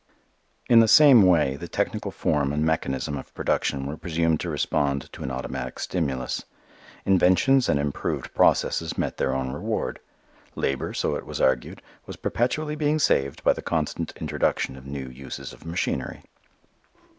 In 0.67 0.79
the 0.79 0.87
same 0.87 1.21
way 1.21 1.57
the 1.57 1.67
technical 1.67 2.09
form 2.09 2.51
and 2.51 2.65
mechanism 2.65 3.15
of 3.19 3.31
production 3.35 3.85
were 3.85 3.97
presumed 3.97 4.39
to 4.39 4.49
respond 4.49 5.13
to 5.13 5.21
an 5.21 5.29
automatic 5.29 5.77
stimulus. 5.77 6.43
Inventions 7.05 7.69
and 7.69 7.79
improved 7.79 8.33
processes 8.33 8.97
met 8.97 9.17
their 9.17 9.35
own 9.35 9.51
reward. 9.51 9.99
Labor, 10.55 10.91
so 10.95 11.13
it 11.13 11.27
was 11.27 11.39
argued, 11.39 11.83
was 12.07 12.15
perpetually 12.15 12.75
being 12.75 12.97
saved 12.97 13.43
by 13.43 13.53
the 13.53 13.61
constant 13.61 14.11
introduction 14.19 14.75
of 14.75 14.87
new 14.87 15.07
uses 15.07 15.53
of 15.53 15.65
machinery. 15.67 16.23